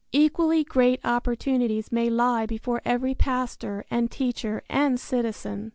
Equally 0.13 0.63
great 0.63 0.99
opportunities 1.05 1.91
may 1.91 2.09
lie 2.09 2.47
before 2.47 2.81
every 2.83 3.13
pastor 3.13 3.85
and 3.91 4.09
teacher 4.09 4.63
and 4.67 4.99
citizen. 4.99 5.69